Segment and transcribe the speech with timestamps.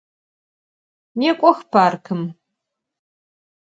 [1.17, 2.21] Nêk'ox parkım!